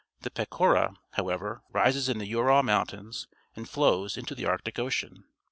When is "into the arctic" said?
4.17-4.79